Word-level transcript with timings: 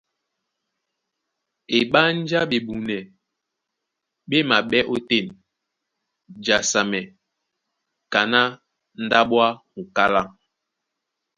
Eɓánjá 1.77 2.41
ɓemuna 2.51 2.97
ɓé 4.29 4.37
maɓɛ́ 4.49 4.87
ótên 4.93 5.27
jasamɛ 6.45 6.99
kaná 8.11 8.41
ndáɓo 9.03 9.35
a 9.47 9.49
́ 9.53 9.59
mukálá. 9.73 10.21